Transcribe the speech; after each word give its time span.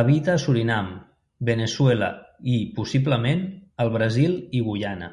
Habita 0.00 0.30
a 0.34 0.42
Surinam, 0.42 0.92
Veneçuela 1.48 2.10
i, 2.54 2.60
possiblement, 2.78 3.44
al 3.86 3.90
Brasil 3.98 4.40
i 4.60 4.64
Guyana. 4.70 5.10